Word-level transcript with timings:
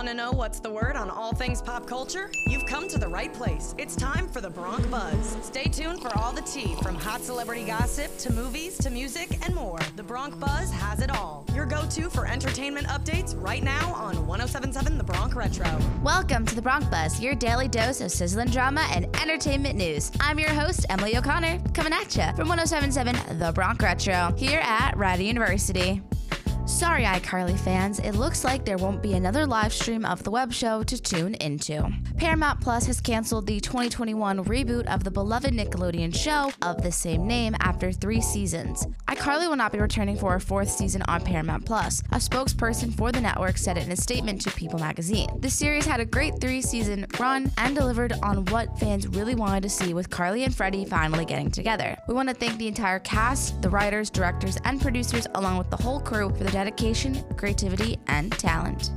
Want 0.00 0.08
to 0.08 0.14
know 0.14 0.32
what's 0.32 0.60
the 0.60 0.70
word 0.70 0.96
on 0.96 1.10
all 1.10 1.34
things 1.34 1.60
pop 1.60 1.86
culture? 1.86 2.30
You've 2.46 2.64
come 2.64 2.88
to 2.88 2.96
the 2.96 3.06
right 3.06 3.30
place. 3.30 3.74
It's 3.76 3.94
time 3.94 4.28
for 4.28 4.40
the 4.40 4.48
Bronc 4.48 4.90
Buzz. 4.90 5.36
Stay 5.42 5.64
tuned 5.64 6.00
for 6.00 6.08
all 6.16 6.32
the 6.32 6.40
tea 6.40 6.74
from 6.76 6.94
hot 6.94 7.20
celebrity 7.20 7.66
gossip 7.66 8.16
to 8.16 8.32
movies 8.32 8.78
to 8.78 8.88
music 8.88 9.38
and 9.44 9.54
more. 9.54 9.78
The 9.96 10.02
Bronc 10.02 10.40
Buzz 10.40 10.70
has 10.70 11.02
it 11.02 11.10
all. 11.10 11.44
Your 11.54 11.66
go 11.66 11.86
to 11.90 12.08
for 12.08 12.26
entertainment 12.26 12.86
updates 12.86 13.38
right 13.38 13.62
now 13.62 13.92
on 13.92 14.26
1077 14.26 14.96
The 14.96 15.04
Bronc 15.04 15.34
Retro. 15.34 15.68
Welcome 16.02 16.46
to 16.46 16.54
the 16.54 16.62
Bronc 16.62 16.90
Buzz, 16.90 17.20
your 17.20 17.34
daily 17.34 17.68
dose 17.68 18.00
of 18.00 18.10
sizzling 18.10 18.48
drama 18.48 18.88
and 18.92 19.04
entertainment 19.20 19.76
news. 19.76 20.10
I'm 20.18 20.38
your 20.38 20.48
host, 20.48 20.86
Emily 20.88 21.18
O'Connor, 21.18 21.60
coming 21.74 21.92
at 21.92 22.16
you 22.16 22.24
from 22.36 22.48
1077 22.48 23.38
The 23.38 23.52
Bronc 23.52 23.82
Retro 23.82 24.32
here 24.34 24.60
at 24.60 24.96
Rider 24.96 25.24
University. 25.24 26.00
Sorry, 26.70 27.02
iCarly 27.02 27.58
fans, 27.58 27.98
it 27.98 28.12
looks 28.12 28.44
like 28.44 28.64
there 28.64 28.78
won't 28.78 29.02
be 29.02 29.14
another 29.14 29.44
live 29.44 29.72
stream 29.72 30.04
of 30.04 30.22
the 30.22 30.30
web 30.30 30.52
show 30.52 30.84
to 30.84 31.02
tune 31.02 31.34
into. 31.34 31.92
Paramount 32.16 32.60
Plus 32.60 32.86
has 32.86 33.00
canceled 33.00 33.48
the 33.48 33.58
2021 33.60 34.44
reboot 34.44 34.86
of 34.86 35.02
the 35.02 35.10
beloved 35.10 35.52
Nickelodeon 35.52 36.14
show 36.14 36.52
of 36.62 36.80
the 36.80 36.92
same 36.92 37.26
name 37.26 37.56
after 37.60 37.90
three 37.90 38.20
seasons. 38.20 38.86
iCarly 39.08 39.48
will 39.48 39.56
not 39.56 39.72
be 39.72 39.80
returning 39.80 40.16
for 40.16 40.36
a 40.36 40.40
fourth 40.40 40.70
season 40.70 41.02
on 41.08 41.22
Paramount 41.22 41.66
Plus. 41.66 42.02
A 42.12 42.16
spokesperson 42.16 42.94
for 42.94 43.10
the 43.10 43.20
network 43.20 43.58
said 43.58 43.76
in 43.76 43.90
a 43.90 43.96
statement 43.96 44.40
to 44.42 44.50
People 44.52 44.78
magazine. 44.78 45.28
The 45.40 45.50
series 45.50 45.84
had 45.84 46.00
a 46.00 46.04
great 46.04 46.40
three 46.40 46.62
season 46.62 47.04
run 47.18 47.50
and 47.58 47.74
delivered 47.74 48.12
on 48.22 48.44
what 48.46 48.78
fans 48.78 49.08
really 49.08 49.34
wanted 49.34 49.64
to 49.64 49.68
see 49.68 49.92
with 49.92 50.08
Carly 50.08 50.44
and 50.44 50.54
Freddie 50.54 50.84
finally 50.84 51.24
getting 51.24 51.50
together. 51.50 51.96
We 52.06 52.14
want 52.14 52.28
to 52.28 52.34
thank 52.34 52.58
the 52.58 52.68
entire 52.68 53.00
cast, 53.00 53.60
the 53.60 53.70
writers, 53.70 54.08
directors, 54.08 54.56
and 54.64 54.80
producers, 54.80 55.26
along 55.34 55.58
with 55.58 55.68
the 55.68 55.76
whole 55.76 56.00
crew 56.00 56.30
for 56.30 56.44
the 56.44 56.59
dedication, 56.64 57.24
creativity, 57.38 57.98
and 58.06 58.30
talent. 58.32 58.90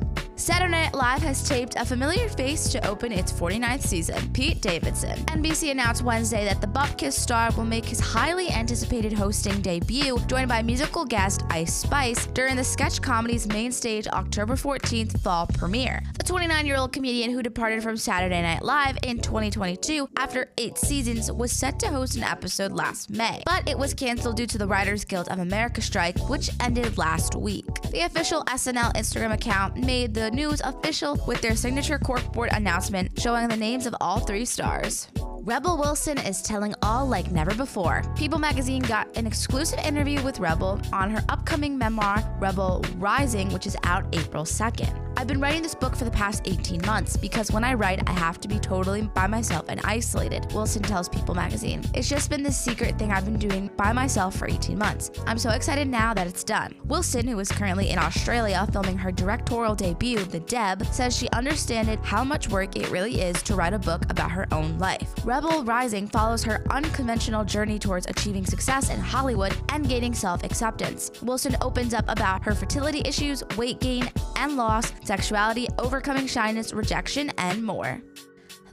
Saturday 0.44 0.72
Night 0.72 0.94
Live 0.94 1.22
has 1.22 1.48
taped 1.48 1.76
a 1.78 1.86
familiar 1.86 2.28
face 2.28 2.68
to 2.68 2.86
open 2.86 3.14
its 3.14 3.32
49th 3.32 3.84
season, 3.84 4.30
Pete 4.34 4.62
Davidson. 4.62 5.18
NBC 5.28 5.72
announced 5.72 6.04
Wednesday 6.04 6.44
that 6.44 6.60
the 6.60 6.68
Bupkis 6.68 7.14
star 7.14 7.50
will 7.56 7.64
make 7.64 7.86
his 7.86 8.02
highly 8.02 8.50
anticipated 8.50 9.14
hosting 9.14 9.62
debut, 9.62 10.20
joined 10.28 10.50
by 10.50 10.62
musical 10.62 11.06
guest 11.06 11.44
Ice 11.50 11.74
Spice, 11.74 12.26
during 12.26 12.58
the 12.58 12.64
sketch 12.64 13.02
comedy's 13.02 13.48
main 13.48 13.72
stage 13.72 14.06
October 14.08 14.56
14th 14.56 15.18
fall 15.22 15.48
premiere. 15.48 16.04
The 16.18 16.26
29 16.26 16.66
year 16.66 16.76
old 16.76 16.92
comedian 16.92 17.32
who 17.32 17.42
departed 17.42 17.82
from 17.82 17.96
Saturday 17.96 18.42
Night 18.42 18.64
Live 18.64 18.98
in 19.04 19.22
2022 19.22 20.10
after 20.18 20.52
eight 20.58 20.78
seasons 20.78 21.32
was 21.32 21.54
set 21.54 21.80
to 21.80 21.88
host 21.88 22.18
an 22.18 22.24
episode 22.24 22.74
last 22.74 23.10
May, 23.10 23.44
but 23.46 23.70
it 23.70 23.80
was 23.80 23.94
canceled 23.94 24.36
due 24.36 24.48
to 24.48 24.58
the 24.58 24.68
Writers 24.68 25.06
Guild 25.06 25.30
of 25.30 25.40
America 25.40 25.80
strike, 25.82 26.20
which 26.28 26.50
ended 26.60 26.98
last 26.98 27.34
week. 27.34 27.73
The 27.94 28.02
official 28.02 28.44
SNL 28.46 28.96
Instagram 28.96 29.34
account 29.34 29.78
made 29.78 30.16
the 30.16 30.32
news 30.32 30.62
official 30.62 31.24
with 31.28 31.42
their 31.42 31.56
signature 31.56 32.00
corkboard 32.00 32.50
announcement 32.58 33.22
showing 33.22 33.48
the 33.48 33.56
names 33.56 33.86
of 33.86 33.94
all 34.02 34.20
three 34.20 34.46
stars. 34.46 35.10
Rebel 35.46 35.76
Wilson 35.76 36.18
is 36.20 36.42
telling 36.42 36.74
all 36.82 37.06
like 37.06 37.30
never 37.30 37.54
before. 37.54 38.02
People 38.16 38.40
magazine 38.40 38.82
got 38.82 39.18
an 39.18 39.28
exclusive 39.28 39.78
interview 39.80 40.24
with 40.24 40.40
Rebel 40.40 40.80
on 40.94 41.12
her 41.12 41.22
upcoming 41.28 41.78
memoir, 41.78 42.24
Rebel 42.40 42.82
Rising, 42.96 43.52
which 43.52 43.68
is 43.68 43.76
out 43.84 44.06
April 44.14 44.46
2nd. 44.46 45.04
I've 45.16 45.28
been 45.28 45.40
writing 45.40 45.62
this 45.62 45.76
book 45.76 45.96
for 45.96 46.06
the 46.06 46.12
past 46.12 46.42
18 46.46 46.82
months 46.86 47.16
because 47.18 47.52
when 47.52 47.64
I 47.64 47.76
write, 47.76 48.02
I 48.10 48.14
have 48.14 48.42
to 48.42 48.48
be 48.48 48.60
totally 48.60 49.04
by 49.04 49.28
myself 49.28 49.66
and 49.70 49.80
isolated, 49.84 50.52
Wilson 50.54 50.82
tells 50.82 51.08
People 51.08 51.36
magazine. 51.36 51.84
It's 51.94 52.10
just 52.10 52.30
been 52.30 52.42
this 52.42 52.58
secret 52.58 52.98
thing 52.98 53.12
I've 53.12 53.26
been 53.26 53.38
doing 53.38 53.70
by 53.78 53.94
myself 53.94 54.36
for 54.36 54.48
18 54.48 54.78
months. 54.78 55.12
I'm 55.28 55.38
so 55.38 55.52
excited 55.52 55.88
now 55.88 56.14
that 56.14 56.26
it's 56.26 56.44
done. 56.44 56.76
Wilson, 56.86 57.28
who 57.28 57.40
is 57.40 57.52
currently 57.52 57.92
in 57.92 58.00
Australia 58.00 58.68
filming 58.74 58.98
her 58.98 59.12
directorial 59.12 59.76
debut, 59.76 60.24
The 60.24 60.40
Deb, 60.40 60.86
says 60.88 61.16
she 61.16 61.30
understood 61.30 61.88
how 62.04 62.24
much 62.24 62.50
work 62.50 62.76
it 62.76 62.90
really 62.90 63.22
is 63.22 63.42
to 63.44 63.56
write 63.56 63.74
a 63.74 63.80
book 63.80 64.04
about 64.10 64.32
her 64.32 64.48
own 64.52 64.78
life. 64.80 65.14
Rebel 65.34 65.64
Rising 65.64 66.08
follows 66.08 66.44
her 66.44 66.64
unconventional 66.70 67.44
journey 67.44 67.80
towards 67.80 68.06
achieving 68.06 68.46
success 68.46 68.92
in 68.92 69.00
Hollywood 69.00 69.52
and 69.70 69.90
gaining 69.90 70.14
self 70.14 70.44
acceptance. 70.44 71.10
Wilson 71.24 71.58
opens 71.60 71.96
up 71.96 72.06
about 72.08 72.44
her 72.44 72.54
fertility 72.54 73.02
issues, 73.04 73.44
weight 73.58 73.80
gain 73.80 74.12
and 74.36 74.58
loss, 74.58 74.94
sexuality, 75.04 75.68
overcoming 75.80 76.28
shyness, 76.28 76.72
rejection, 76.72 77.32
and 77.40 77.64
more. 77.64 78.00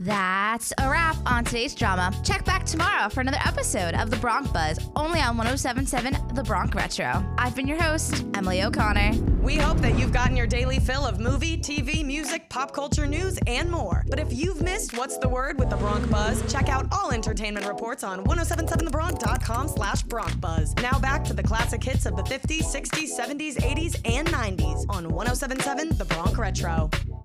That's 0.03 0.73
a 0.79 0.89
wrap 0.89 1.17
on 1.27 1.45
today's 1.45 1.75
drama. 1.75 2.11
Check 2.25 2.47
back 2.47 2.65
tomorrow 2.65 3.11
for 3.11 3.21
another 3.21 3.37
episode 3.45 3.95
of 3.95 4.09
The 4.09 4.17
Bronc 4.17 4.51
Buzz, 4.51 4.79
only 4.97 5.21
on 5.21 5.37
1077 5.37 6.35
The 6.35 6.43
Bronc 6.43 6.75
Retro. 6.75 7.23
I've 7.37 7.55
been 7.55 7.69
your 7.69 7.77
host, 7.77 8.25
Emily 8.33 8.63
O'Connor. 8.63 9.13
We 9.43 9.57
hope 9.57 9.77
that 9.81 9.99
you've 9.99 10.15
gotten 10.15 10.39
your 10.39 10.47
daily 10.47 10.79
fill 10.79 11.05
of 11.05 11.21
movie, 11.21 11.59
TV, 11.59 12.03
music, 12.03 12.49
pop 12.49 12.73
culture 12.73 13.07
news, 13.07 13.39
and 13.47 13.71
more. 13.71 14.07
But 14.09 14.19
if 14.19 14.33
you've 14.33 14.63
missed 14.63 14.97
What's 14.97 15.19
the 15.19 15.29
Word 15.29 15.59
with 15.59 15.69
the 15.69 15.77
Bronc 15.77 16.11
Buzz, 16.11 16.51
check 16.51 16.71
out 16.71 16.87
all 16.93 17.11
entertainment 17.11 17.67
reports 17.67 18.03
on 18.03 18.25
1077thebronc.com 18.25 19.69
slash 19.69 20.03
Bronc 20.05 20.41
Buzz. 20.41 20.75
Now 20.77 20.99
back 20.99 21.25
to 21.25 21.35
the 21.35 21.43
classic 21.43 21.85
hits 21.85 22.07
of 22.07 22.17
the 22.17 22.23
50s, 22.23 22.63
60s, 22.63 23.11
70s, 23.19 23.57
80s, 23.57 24.01
and 24.11 24.27
90s 24.29 24.87
on 24.89 25.11
1077 25.11 25.99
The 25.99 26.07
Bronc 26.07 26.39
Retro. 26.39 26.89